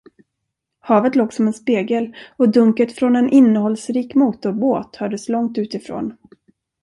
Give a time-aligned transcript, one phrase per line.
[0.79, 6.17] Havet låg som en spegel och dunket från en innehållsrik motorbåt hördes långt utifrån.